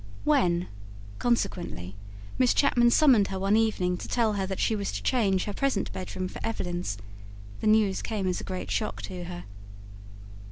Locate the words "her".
3.27-3.37, 4.33-4.47, 5.45-5.53, 9.25-9.43